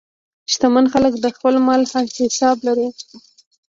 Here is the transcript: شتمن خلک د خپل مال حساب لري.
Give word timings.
شتمن 0.51 0.85
خلک 0.93 1.13
د 1.19 1.25
خپل 1.35 1.53
مال 1.65 1.81
حساب 2.21 2.57
لري. 2.67 2.87